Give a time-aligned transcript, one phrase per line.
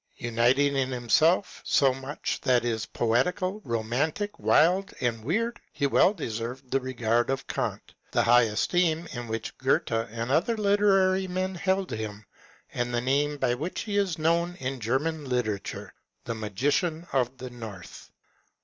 [0.17, 6.71] Uniting in himself so much that is poetical, romantic, wild, and weird, he well deserved
[6.71, 11.91] the regard of Kant, the high esteem in which Goethe and other literary men held
[11.91, 12.25] him,
[12.73, 15.93] and the name by which he is known in German literature,
[16.25, 18.09] The Magician of the North."